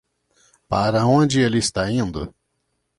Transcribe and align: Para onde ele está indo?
Para 0.67 1.05
onde 1.05 1.41
ele 1.41 1.59
está 1.59 1.91
indo? 1.91 2.33